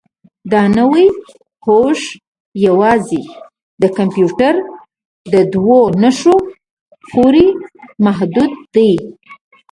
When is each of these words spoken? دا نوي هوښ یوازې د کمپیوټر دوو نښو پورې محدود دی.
دا 0.51 0.61
نوي 0.79 1.07
هوښ 1.65 2.01
یوازې 2.67 3.23
د 3.81 3.83
کمپیوټر 3.97 4.53
دوو 5.53 5.79
نښو 6.01 6.35
پورې 7.11 7.47
محدود 8.05 8.51
دی. 8.75 8.91